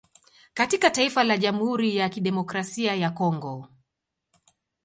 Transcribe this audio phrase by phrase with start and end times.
[0.53, 3.67] Katika taifa la jamhuri ya kidemokrasia ya congo